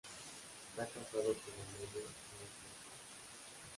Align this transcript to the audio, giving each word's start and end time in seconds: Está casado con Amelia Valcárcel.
Está 0.71 0.83
casado 0.91 1.25
con 1.41 1.53
Amelia 1.61 1.93
Valcárcel. 1.93 2.49